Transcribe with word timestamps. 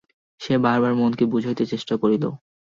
সে 0.41 0.53
বার 0.57 0.77
বার 0.83 0.93
মনকে 0.95 1.25
বুঝাইতে 1.25 1.63
চেষ্টা 1.65 1.95
করিল। 2.01 2.23